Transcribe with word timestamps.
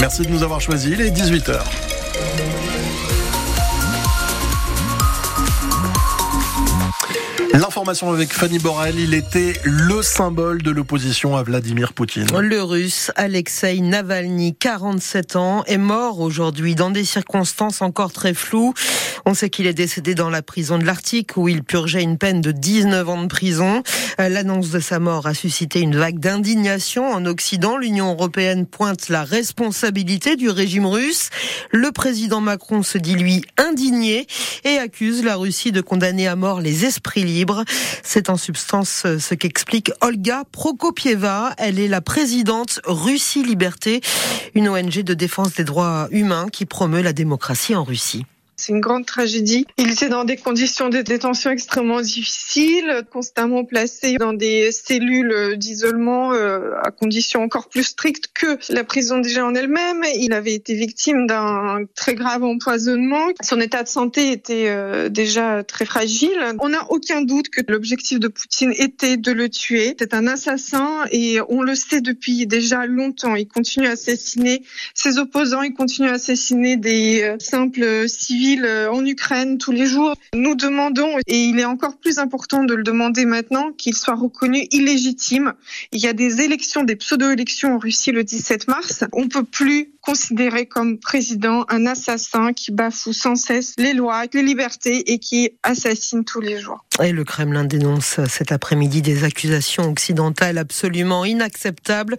Merci 0.00 0.22
de 0.22 0.28
nous 0.28 0.42
avoir 0.42 0.60
choisis. 0.60 0.90
Il 0.92 1.00
est 1.00 1.10
18h. 1.10 1.91
L'information 7.72 8.12
avec 8.12 8.34
Fanny 8.34 8.58
Borel, 8.58 8.98
il 8.98 9.14
était 9.14 9.54
le 9.64 10.02
symbole 10.02 10.60
de 10.62 10.70
l'opposition 10.70 11.38
à 11.38 11.42
Vladimir 11.42 11.94
Poutine. 11.94 12.26
Le 12.38 12.62
russe 12.62 13.10
Alexei 13.16 13.80
Navalny, 13.80 14.54
47 14.54 15.36
ans, 15.36 15.64
est 15.64 15.78
mort 15.78 16.20
aujourd'hui 16.20 16.74
dans 16.74 16.90
des 16.90 17.06
circonstances 17.06 17.80
encore 17.80 18.12
très 18.12 18.34
floues. 18.34 18.74
On 19.24 19.32
sait 19.32 19.48
qu'il 19.48 19.66
est 19.66 19.72
décédé 19.72 20.14
dans 20.14 20.28
la 20.28 20.42
prison 20.42 20.78
de 20.78 20.84
l'Arctique 20.84 21.36
où 21.38 21.48
il 21.48 21.62
purgeait 21.62 22.02
une 22.02 22.18
peine 22.18 22.42
de 22.42 22.50
19 22.50 23.08
ans 23.08 23.22
de 23.22 23.28
prison. 23.28 23.82
Euh, 24.20 24.28
l'annonce 24.28 24.70
de 24.70 24.80
sa 24.80 24.98
mort 24.98 25.26
a 25.26 25.32
suscité 25.32 25.80
une 25.80 25.96
vague 25.96 26.18
d'indignation 26.18 27.08
en 27.08 27.24
Occident. 27.24 27.78
L'Union 27.78 28.10
européenne 28.10 28.66
pointe 28.66 29.08
la 29.08 29.24
responsabilité 29.24 30.36
du 30.36 30.50
régime 30.50 30.86
russe. 30.86 31.30
Le 31.70 31.90
président 31.92 32.40
Macron 32.40 32.82
se 32.82 32.98
dit 32.98 33.14
lui 33.14 33.44
indigné 33.56 34.26
et 34.64 34.76
accuse 34.78 35.24
la 35.24 35.36
Russie 35.36 35.72
de 35.72 35.80
condamner 35.80 36.26
à 36.26 36.36
mort 36.36 36.60
les 36.60 36.84
esprits 36.84 37.24
libres 37.24 37.61
c'est 38.02 38.30
en 38.30 38.36
substance 38.36 39.02
euh, 39.06 39.18
ce 39.18 39.34
qu'explique 39.34 39.92
Olga 40.00 40.44
Prokopieva. 40.50 41.54
Elle 41.58 41.78
est 41.78 41.88
la 41.88 42.00
présidente 42.00 42.80
Russie 42.84 43.42
Liberté, 43.42 44.00
une 44.54 44.68
ONG 44.68 45.02
de 45.02 45.14
défense 45.14 45.54
des 45.54 45.64
droits 45.64 46.08
humains 46.10 46.48
qui 46.50 46.66
promeut 46.66 47.02
la 47.02 47.12
démocratie 47.12 47.74
en 47.74 47.84
Russie. 47.84 48.24
C'est 48.62 48.72
une 48.72 48.80
grande 48.80 49.06
tragédie. 49.06 49.66
Il 49.76 49.90
était 49.90 50.08
dans 50.08 50.22
des 50.22 50.36
conditions 50.36 50.88
de 50.88 51.02
détention 51.02 51.50
extrêmement 51.50 52.00
difficiles, 52.00 53.02
constamment 53.10 53.64
placé 53.64 54.14
dans 54.18 54.34
des 54.34 54.70
cellules 54.70 55.56
d'isolement 55.56 56.32
euh, 56.32 56.70
à 56.84 56.92
conditions 56.92 57.42
encore 57.42 57.68
plus 57.68 57.82
strictes 57.82 58.28
que 58.32 58.58
la 58.72 58.84
prison 58.84 59.18
déjà 59.18 59.44
en 59.44 59.56
elle-même. 59.56 60.04
Il 60.14 60.32
avait 60.32 60.54
été 60.54 60.74
victime 60.74 61.26
d'un 61.26 61.80
très 61.96 62.14
grave 62.14 62.44
empoisonnement. 62.44 63.26
Son 63.42 63.60
état 63.60 63.82
de 63.82 63.88
santé 63.88 64.30
était 64.30 64.68
euh, 64.68 65.08
déjà 65.08 65.64
très 65.64 65.84
fragile. 65.84 66.30
On 66.60 66.68
n'a 66.68 66.88
aucun 66.88 67.20
doute 67.22 67.48
que 67.48 67.62
l'objectif 67.66 68.20
de 68.20 68.28
Poutine 68.28 68.72
était 68.78 69.16
de 69.16 69.32
le 69.32 69.48
tuer. 69.48 69.96
C'est 69.98 70.14
un 70.14 70.28
assassin 70.28 71.04
et 71.10 71.40
on 71.48 71.62
le 71.62 71.74
sait 71.74 72.00
depuis 72.00 72.46
déjà 72.46 72.86
longtemps. 72.86 73.34
Il 73.34 73.48
continue 73.48 73.88
à 73.88 73.92
assassiner 73.92 74.62
ses 74.94 75.18
opposants, 75.18 75.62
il 75.62 75.74
continue 75.74 76.10
à 76.10 76.12
assassiner 76.12 76.76
des 76.76 77.24
euh, 77.24 77.36
simples 77.40 78.08
civils 78.08 78.51
euh, 78.60 78.92
en 78.92 79.04
Ukraine 79.04 79.58
tous 79.58 79.72
les 79.72 79.86
jours. 79.86 80.14
Nous 80.34 80.54
demandons, 80.54 81.16
et 81.26 81.44
il 81.44 81.58
est 81.58 81.64
encore 81.64 81.96
plus 81.96 82.18
important 82.18 82.64
de 82.64 82.74
le 82.74 82.82
demander 82.82 83.24
maintenant, 83.24 83.72
qu'il 83.72 83.94
soit 83.94 84.14
reconnu 84.14 84.66
illégitime. 84.70 85.54
Il 85.92 86.00
y 86.00 86.06
a 86.06 86.12
des 86.12 86.42
élections, 86.42 86.84
des 86.84 86.96
pseudo-élections 86.96 87.74
en 87.74 87.78
Russie 87.78 88.12
le 88.12 88.24
17 88.24 88.68
mars. 88.68 89.04
On 89.12 89.28
peut 89.28 89.44
plus 89.44 89.90
considérer 90.00 90.66
comme 90.66 90.98
président 90.98 91.64
un 91.68 91.86
assassin 91.86 92.52
qui 92.52 92.72
bafoue 92.72 93.12
sans 93.12 93.36
cesse 93.36 93.74
les 93.78 93.94
lois, 93.94 94.24
les 94.32 94.42
libertés 94.42 95.12
et 95.12 95.18
qui 95.18 95.50
assassine 95.62 96.24
tous 96.24 96.40
les 96.40 96.58
jours. 96.58 96.84
Et 97.00 97.12
le 97.12 97.24
Kremlin 97.24 97.64
dénonce 97.64 98.20
cet 98.28 98.52
après-midi 98.52 99.00
des 99.00 99.24
accusations 99.24 99.90
occidentales 99.90 100.58
absolument 100.58 101.24
inacceptables. 101.24 102.16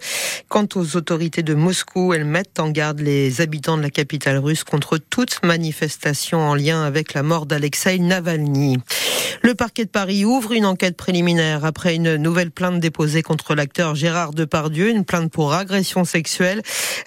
Quant 0.48 0.66
aux 0.74 0.96
autorités 0.96 1.44
de 1.44 1.54
Moscou, 1.54 2.12
elles 2.12 2.24
mettent 2.24 2.58
en 2.58 2.70
garde 2.70 2.98
les 2.98 3.40
habitants 3.40 3.76
de 3.76 3.82
la 3.82 3.90
capitale 3.90 4.38
russe 4.38 4.64
contre 4.64 4.98
toute 4.98 5.42
manifestation 5.44 6.40
en 6.40 6.56
lien 6.56 6.82
avec 6.82 7.14
la 7.14 7.22
mort 7.22 7.46
d'Alexei 7.46 7.98
Navalny. 8.00 8.78
Le 9.42 9.54
parquet 9.54 9.84
de 9.84 9.90
Paris 9.90 10.24
ouvre 10.24 10.52
une 10.52 10.66
enquête 10.66 10.96
préliminaire 10.96 11.64
après 11.64 11.94
une 11.94 12.16
nouvelle 12.16 12.50
plainte 12.50 12.80
déposée 12.80 13.22
contre 13.22 13.54
l'acteur 13.54 13.94
Gérard 13.94 14.32
Depardieu, 14.32 14.88
une 14.88 15.04
plainte 15.04 15.30
pour 15.30 15.52
agression 15.52 16.04
sexuelle 16.04 16.62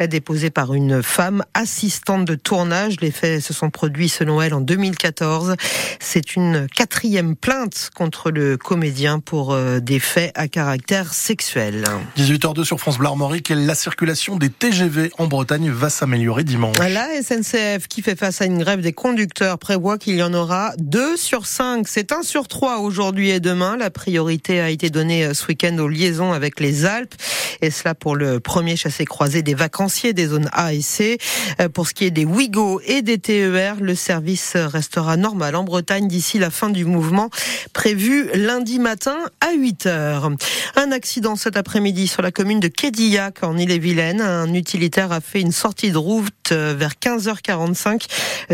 déposée 0.07 0.51
par 0.51 0.73
une 0.73 1.01
femme 1.01 1.43
assistante 1.53 2.25
de 2.25 2.35
tournage. 2.35 2.97
Les 3.01 3.11
faits 3.11 3.41
se 3.41 3.53
sont 3.53 3.71
produits 3.71 4.09
selon 4.09 4.41
elle 4.41 4.53
en 4.53 4.61
2014. 4.61 5.55
C'est 5.99 6.35
une 6.35 6.67
quatrième 6.67 7.35
plainte 7.35 7.66
contre 7.95 8.31
le 8.31 8.57
comédien 8.57 9.19
pour 9.19 9.53
euh, 9.53 9.79
des 9.79 9.99
faits 9.99 10.31
à 10.35 10.47
caractère 10.47 11.13
sexuel. 11.13 11.85
18h02 12.17 12.63
sur 12.63 12.79
France 12.79 12.97
Bleu 12.97 13.07
Armorique, 13.07 13.49
la 13.49 13.75
circulation 13.75 14.35
des 14.35 14.49
TGV 14.49 15.11
en 15.17 15.27
Bretagne 15.27 15.69
va 15.69 15.89
s'améliorer 15.89 16.43
dimanche. 16.43 16.77
La 16.77 17.07
SNCF 17.21 17.87
qui 17.87 18.01
fait 18.01 18.15
face 18.15 18.41
à 18.41 18.45
une 18.45 18.59
grève 18.59 18.81
des 18.81 18.93
conducteurs 18.93 19.57
prévoit 19.59 19.97
qu'il 19.97 20.15
y 20.15 20.23
en 20.23 20.33
aura 20.33 20.73
deux 20.77 21.17
sur 21.17 21.45
cinq. 21.45 21.87
C'est 21.87 22.11
un 22.11 22.23
sur 22.23 22.47
trois 22.47 22.79
aujourd'hui 22.79 23.29
et 23.29 23.39
demain. 23.39 23.77
La 23.77 23.89
priorité 23.89 24.59
a 24.59 24.69
été 24.69 24.89
donnée 24.89 25.25
euh, 25.25 25.33
ce 25.33 25.47
week-end 25.47 25.77
aux 25.77 25.87
liaisons 25.87 26.33
avec 26.33 26.59
les 26.59 26.85
Alpes. 26.85 27.15
Et 27.61 27.71
cela 27.71 27.95
pour 27.95 28.15
le 28.15 28.39
premier 28.39 28.75
chassé-croisé 28.75 29.41
des 29.41 29.53
vacanciers 29.53 30.13
des 30.13 30.27
zones 30.27 30.49
A 30.51 30.73
et 30.73 30.81
C. 30.81 31.17
Euh, 31.59 31.69
pour 31.69 31.87
ce 31.87 31.93
qui 31.93 32.05
est 32.05 32.11
des 32.11 32.25
Ouigo 32.25 32.81
et 32.85 33.01
des 33.01 33.17
TER, 33.17 33.75
le 33.81 33.95
service 33.95 34.55
restera 34.55 35.17
normal 35.17 35.55
en 35.55 35.63
Bretagne 35.63 36.07
d'ici 36.07 36.39
la 36.39 36.49
fin 36.49 36.69
du 36.69 36.85
mouvement 36.85 37.29
prévu 37.73 38.29
lundi 38.33 38.79
matin 38.79 39.17
à 39.41 39.53
8 39.53 39.85
heures. 39.87 40.31
Un 40.75 40.91
accident 40.91 41.35
cet 41.35 41.57
après-midi 41.57 42.07
sur 42.07 42.21
la 42.21 42.31
commune 42.31 42.59
de 42.59 42.67
Quédillac 42.67 43.43
en 43.43 43.57
Ille-et-Vilaine. 43.57 44.21
Un 44.21 44.53
utilitaire 44.53 45.11
a 45.11 45.21
fait 45.21 45.41
une 45.41 45.51
sortie 45.51 45.91
de 45.91 45.97
route 45.97 46.51
euh, 46.51 46.75
vers 46.77 46.93
15h45 47.01 48.05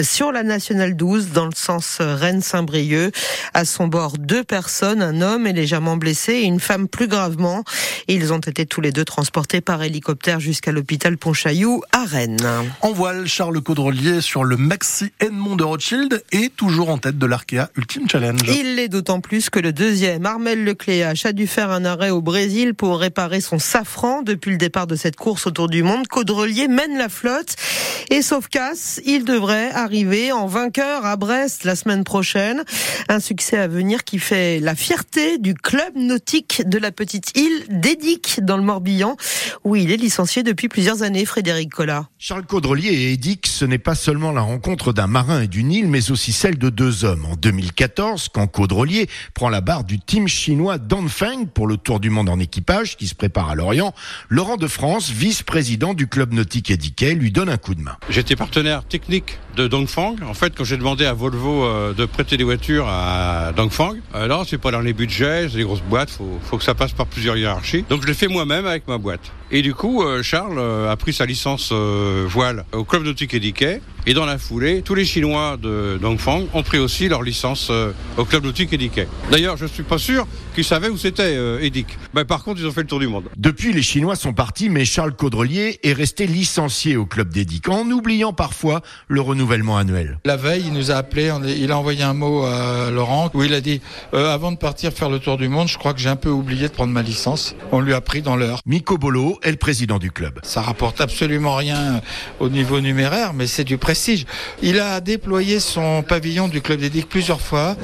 sur 0.02 0.32
la 0.32 0.44
nationale 0.44 0.96
12 0.96 1.30
dans 1.32 1.46
le 1.46 1.56
sens 1.56 1.98
Rennes-Saint-Brieuc. 2.00 3.14
À 3.54 3.66
son 3.66 3.88
bord, 3.88 4.18
deux 4.18 4.44
personnes, 4.44 5.02
un 5.02 5.22
homme 5.22 5.48
est 5.48 5.54
légèrement 5.54 5.98
blessé 5.98 6.34
et 6.34 6.44
une 6.44 6.60
femme 6.60 6.88
plus 6.88 7.08
gravement. 7.08 7.64
Ils 8.08 8.34
ont 8.34 8.40
été 8.40 8.66
tous 8.66 8.82
les 8.82 8.92
deux 8.94 9.04
transportés 9.04 9.60
par 9.60 9.84
hélicoptère 9.84 10.40
jusqu'à 10.40 10.72
l'hôpital 10.72 11.18
Pontchaillou 11.18 11.82
à 11.92 12.06
Rennes. 12.06 12.38
En 12.82 12.92
voile, 12.94 13.28
Charles 13.28 13.60
Caudrelier 13.60 14.22
sur 14.22 14.44
le 14.44 14.56
Maxi 14.56 15.12
Edmond 15.20 15.56
de 15.56 15.64
Rothschild 15.64 16.24
est 16.32 16.56
toujours 16.56 16.90
en 16.90 17.00
tête 17.00 17.18
de 17.18 17.26
l'Arkea 17.26 17.70
Ultimate 17.76 18.12
Challenge. 18.12 18.40
Il 18.48 18.76
l'est 18.76 18.88
d'autant 18.88 19.20
plus 19.20 19.50
que 19.50 19.60
le 19.60 19.74
deuxième, 19.74 20.26
Armel 20.26 20.64
Lecléache, 20.64 21.26
a 21.26 21.34
dû 21.34 21.48
faire 21.48 21.72
un 21.72 21.86
arrêt 21.86 22.12
au 22.12 22.22
Brésil 22.22 22.76
pour 22.76 23.00
réparer 23.00 23.42
son 23.42 23.60
safran. 23.60 24.22
Depuis 24.22 24.52
le 24.52 24.58
départ 24.58 24.88
de 24.88 24.96
cette 24.96 25.16
course 25.16 25.48
autour 25.48 25.68
du 25.68 25.82
monde, 25.82 26.08
Caudrelier 26.08 26.68
mène 26.68 26.98
la 26.98 27.10
flotte. 27.10 27.56
Et 28.12 28.22
sauf 28.22 28.48
casse, 28.48 29.02
il 29.06 29.26
devrait 29.26 29.72
arriver 29.72 30.32
en 30.32 30.46
vainqueur 30.46 31.06
à 31.06 31.16
Brest 31.16 31.64
la 31.64 31.76
semaine 31.76 32.04
prochaine. 32.04 32.64
Un 33.10 33.20
succès 33.20 33.58
à 33.58 33.68
venir 33.68 34.04
qui 34.04 34.20
fait 34.20 34.60
la 34.60 34.76
fierté 34.76 35.40
du 35.40 35.56
club 35.56 35.96
nautique 35.96 36.62
de 36.68 36.78
la 36.78 36.92
petite 36.92 37.36
île 37.36 37.64
d'Edic 37.70 38.40
dans 38.44 38.58
le 38.58 38.64
Morbihan, 38.64 38.83
où 39.64 39.76
il 39.76 39.92
est 39.92 39.98
licencié 39.98 40.44
depuis 40.44 40.68
plusieurs 40.68 41.04
années, 41.04 41.26
Frédéric 41.26 41.72
Collat. 41.72 42.08
Charles 42.18 42.46
Caudrelier 42.46 42.90
et 42.90 43.14
Edic, 43.14 43.48
ce 43.48 43.66
n'est 43.66 43.78
pas 43.78 43.96
seulement 43.96 44.32
la 44.32 44.42
rencontre 44.42 44.94
d'un 44.94 45.08
marin 45.08 45.42
et 45.42 45.48
d'une 45.48 45.72
île, 45.72 45.88
mais 45.88 46.12
aussi 46.12 46.32
celle 46.34 46.58
de 46.58 46.70
deux 46.70 47.06
hommes. 47.06 47.26
En 47.26 47.36
2014, 47.36 48.30
quand 48.34 48.48
Caudrelier 48.48 49.08
prend 49.34 49.50
la 49.50 49.62
barre 49.62 49.84
du 49.84 50.00
team 50.00 50.28
chinois 50.28 50.78
Dongfeng 50.78 51.48
pour 51.54 51.68
le 51.68 51.78
Tour 51.78 52.00
du 52.00 52.10
Monde 52.10 52.30
en 52.30 52.40
équipage 52.40 52.98
qui 52.98 53.08
se 53.08 53.16
prépare 53.16 53.50
à 53.50 53.56
Lorient, 53.56 53.94
Laurent 54.30 54.58
de 54.58 54.68
France, 54.68 55.10
vice-président 55.10 55.94
du 55.94 56.08
club 56.08 56.34
nautique 56.34 56.72
Ediquet, 56.72 57.14
lui 57.16 57.32
donne 57.32 57.50
un 57.50 57.58
coup 57.58 57.76
de 57.76 57.82
main. 57.82 57.98
J'étais 58.10 58.36
partenaire 58.36 58.84
technique 58.84 59.40
de 59.56 59.68
Dongfang. 59.68 60.16
En 60.28 60.34
fait, 60.34 60.54
quand 60.56 60.64
j'ai 60.64 60.78
demandé 60.78 61.06
à 61.06 61.14
Volvo 61.14 61.64
euh, 61.64 61.94
de 61.94 62.06
prêter 62.06 62.38
des 62.38 62.44
voitures 62.44 62.88
à 62.88 63.52
Dongfang, 63.56 63.94
euh, 64.16 64.44
c'est 64.48 64.58
pas 64.58 64.72
dans 64.72 64.82
les 64.82 64.94
budgets, 64.94 65.48
c'est 65.50 65.58
des 65.58 65.64
grosses 65.64 65.84
boîtes, 65.84 66.10
faut, 66.10 66.40
faut 66.44 66.58
que 66.58 66.64
ça 66.64 66.74
passe 66.74 66.92
par 66.92 67.06
plusieurs 67.06 67.38
hiérarchies. 67.38 67.86
Donc 67.90 68.02
je 68.02 68.08
l'ai 68.08 68.14
fait 68.14 68.28
moi-même 68.28 68.66
avec 68.66 68.88
ma 68.88 68.98
boîte. 68.98 69.32
Et 69.52 69.62
du 69.62 69.74
coup, 69.74 70.04
euh, 70.04 70.24
Charles 70.24 70.60
a 70.90 70.96
pris 70.96 71.14
sa 71.14 71.26
licence 71.26 71.72
voile 71.72 72.66
au 72.72 72.84
club 72.84 73.04
nautique 73.04 73.34
Ediquet. 73.34 73.82
Et 74.06 74.14
dans 74.14 74.26
la 74.26 74.38
foulée, 74.38 74.82
tous 74.82 74.96
les 74.96 75.06
Chinois 75.06 75.58
de 75.62 75.98
Dongfang 76.02 76.44
ont 76.54 76.64
pris 76.64 76.80
aussi 76.80 77.08
leur 77.08 77.24
licence 77.24 77.72
au 78.18 78.26
club 78.26 78.44
nautique 78.44 78.74
Ediquet. 78.74 79.08
D'ailleurs, 79.32 79.58
je 79.58 79.66
suis 79.66 79.84
pas 79.84 79.98
sûr 79.98 80.28
qu'ils 80.54 80.64
savaient 80.64 80.90
où 80.90 80.98
c'était 80.98 81.38
Edic. 81.62 81.88
Ben, 82.14 82.26
par 82.26 82.44
contre, 82.44 82.60
ils 82.60 82.68
ont 82.68 82.72
fait 82.72 82.82
le 82.82 82.88
tour 82.88 83.00
du 83.00 83.08
monde. 83.08 83.26
Depuis, 83.38 83.72
les 83.72 83.82
Chinois 83.82 84.16
sont 84.16 84.34
partis, 84.34 84.70
mais 84.70 84.86
Charles 84.86 85.14
Caudrelier 85.16 85.80
est 85.84 85.94
resté 85.94 86.28
licencié 86.28 86.98
au 86.98 87.06
club 87.06 87.30
d'Edic, 87.30 87.70
en 87.70 87.90
oubliant 87.90 88.34
parfois 88.34 88.82
le 89.08 89.22
renouvellement 89.22 89.78
annuel. 89.78 90.20
La 90.26 90.36
veille, 90.36 90.64
il 90.68 90.74
nous 90.74 90.92
a 90.92 90.96
appelé, 90.96 91.32
il 91.58 91.72
a 91.72 91.78
envoyé 91.78 92.04
un 92.04 92.14
mot 92.14 92.44
à 92.44 92.92
Laurent 92.92 93.30
où 93.34 93.44
il 93.44 93.54
a 93.54 93.62
dit 93.62 93.82
euh, 94.14 94.34
avant 94.34 94.52
de 94.52 94.58
partir 94.58 94.92
faire 94.92 95.10
le 95.10 95.20
tour 95.20 95.38
du 95.38 95.48
monde, 95.48 95.68
je 95.68 95.78
crois 95.78 95.94
que 95.94 96.00
j'ai 96.00 96.10
un 96.10 96.16
peu 96.16 96.30
oublié 96.30 96.68
de 96.68 96.74
prendre 96.74 96.92
ma 96.92 97.02
licence. 97.02 97.56
On 97.72 97.80
lui 97.80 97.94
a 97.94 98.02
pris 98.02 98.22
dans 98.22 98.36
l'heure. 98.36 98.60
Miko 98.66 98.98
Bolo 98.98 99.40
est 99.44 99.52
le 99.52 99.58
président 99.58 100.00
du 100.00 100.12
club. 100.12 100.40
Ça 100.44 100.62
rapporte 100.62 101.02
absolument 101.02 101.56
rien 101.56 102.02
au 102.40 102.50
niveau 102.50 102.82
numéraire, 102.82 103.34
mais 103.34 103.48
c'est 103.48 103.64
du 103.64 103.78
prestige. 103.94 104.26
Il 104.64 104.80
a 104.80 105.02
déployé 105.02 105.60
son 105.60 106.02
pavillon 106.02 106.48
du 106.48 106.62
club 106.62 106.80
des 106.80 107.04
plusieurs 107.04 107.40
fois 107.40 107.76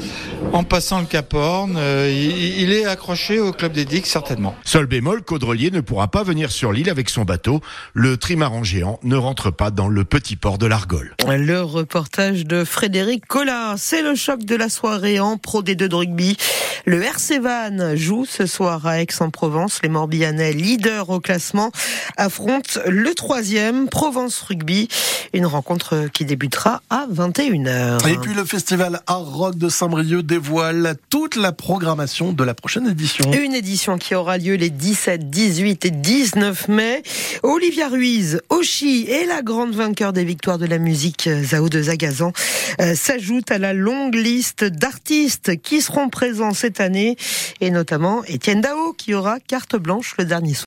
en 0.53 0.63
passant 0.63 1.01
le 1.01 1.05
Cap 1.05 1.35
Horn. 1.35 1.75
Euh, 1.77 2.11
il, 2.11 2.71
est 2.71 2.85
accroché 2.85 3.39
au 3.39 3.51
club 3.51 3.73
des 3.73 4.01
certainement. 4.05 4.55
Seul 4.65 4.87
bémol, 4.87 5.21
Caudrelier 5.21 5.69
ne 5.69 5.81
pourra 5.81 6.07
pas 6.07 6.23
venir 6.23 6.49
sur 6.49 6.71
l'île 6.71 6.89
avec 6.89 7.11
son 7.11 7.25
bateau. 7.25 7.61
Le 7.93 8.17
trimaran 8.17 8.63
géant 8.63 8.99
ne 9.03 9.15
rentre 9.15 9.51
pas 9.51 9.69
dans 9.69 9.87
le 9.87 10.03
petit 10.03 10.35
port 10.35 10.57
de 10.57 10.65
l'Argol. 10.65 11.15
Le 11.27 11.37
Le 11.37 11.61
reportage 11.61 12.43
de 12.45 12.63
Frédéric 12.63 13.27
Collin. 13.27 13.75
C'est 13.77 14.01
le 14.01 14.15
choc 14.15 14.43
de 14.43 14.55
la 14.55 14.69
soirée 14.69 15.19
en 15.19 15.37
Pro 15.37 15.61
D2 15.61 15.75
de 15.75 15.95
rugby. 15.95 16.37
Le 16.85 17.03
RC 17.03 17.39
Van 17.39 17.95
joue 17.95 18.25
ce 18.25 18.47
soir 18.47 18.87
à 18.87 19.01
Aix-en-Provence. 19.01 19.81
Les 19.83 19.89
Morbihanais, 19.89 20.53
leaders 20.53 21.09
au 21.11 21.19
classement, 21.19 21.71
affrontent 22.17 22.79
le 22.87 23.13
troisième 23.13 23.89
Provence 23.89 24.41
Rugby. 24.41 24.87
Une 25.33 25.45
rencontre 25.45 25.98
qui 26.07 26.25
débutera 26.25 26.81
à 26.89 27.07
21h. 27.11 28.07
Et 28.07 28.17
puis 28.17 28.33
le 28.33 28.45
festival 28.45 29.01
Art 29.07 29.25
Rock 29.25 29.57
de 29.57 29.69
Saint-Brieuc 29.69 30.23
dévoile 30.23 30.95
toute 31.09 31.35
la 31.35 31.51
programmation 31.51 32.33
de 32.33 32.43
la 32.43 32.53
prochaine 32.53 32.87
édition. 32.87 33.31
Une 33.33 33.53
édition 33.53 33.97
qui 33.97 34.15
aura 34.15 34.37
lieu 34.37 34.55
les 34.55 34.69
17, 34.69 35.29
18 35.29 35.85
et 35.85 35.91
19 35.91 36.67
mai. 36.67 37.03
Olivia 37.43 37.87
Ruiz, 37.89 38.41
Oshi 38.49 39.05
et 39.09 39.25
la 39.25 39.41
grande 39.41 39.73
vainqueur 39.73 40.13
des 40.13 40.23
victoires 40.23 40.57
de 40.57 40.65
la 40.65 40.77
musique, 40.77 41.29
Zao 41.43 41.69
de 41.69 41.81
Zagazan, 41.83 42.31
euh, 42.79 42.95
s'ajoutent 42.95 43.51
à 43.51 43.57
la 43.57 43.73
longue 43.73 44.15
liste 44.15 44.63
d'artistes 44.63 45.61
qui 45.61 45.81
seront 45.81 46.09
présents 46.09 46.53
cette 46.53 46.79
année 46.79 47.17
et 47.61 47.71
notamment 47.71 48.23
Étienne 48.25 48.61
Dao 48.61 48.93
qui 48.93 49.13
aura 49.13 49.39
carte 49.39 49.75
blanche 49.75 50.15
le 50.17 50.25
dernier 50.25 50.53
soir. 50.53 50.57